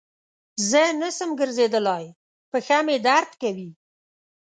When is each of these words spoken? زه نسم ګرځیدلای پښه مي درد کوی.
زه 0.69 0.81
نسم 1.01 1.29
ګرځیدلای 1.39 2.05
پښه 2.51 2.77
مي 2.85 2.97
درد 3.07 3.31
کوی. 3.41 3.69